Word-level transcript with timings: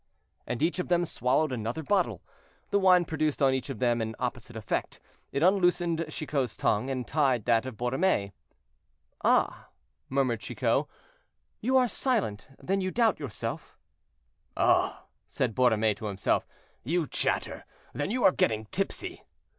And 0.47 0.63
each 0.63 0.79
of 0.79 0.87
them 0.87 1.05
swallowed 1.05 1.51
another 1.51 1.83
bottle. 1.83 2.23
The 2.71 2.79
wine 2.79 3.05
produced 3.05 3.39
on 3.39 3.53
each 3.53 3.69
of 3.69 3.77
them 3.77 4.01
an 4.01 4.15
opposite 4.17 4.55
effect—it 4.55 5.43
unloosened 5.43 6.05
Chicot's 6.09 6.57
tongue, 6.57 6.89
and 6.89 7.05
tied 7.07 7.45
that 7.45 7.67
of 7.67 7.77
Borromée. 7.77 8.31
"Ah!" 9.23 9.67
murmured 10.09 10.39
Chicot, 10.39 10.87
"you 11.59 11.77
are 11.77 11.87
silent; 11.87 12.47
then 12.57 12.81
you 12.81 12.89
doubt 12.89 13.19
yourself." 13.19 13.77
"Ah!" 14.57 15.05
said 15.27 15.53
Borromée 15.53 15.95
to 15.97 16.07
himself, 16.07 16.47
"you 16.83 17.05
chatter; 17.05 17.63
then 17.93 18.09
you 18.09 18.23
are 18.23 18.31
getting 18.31 18.65
tipsy." 18.71 19.23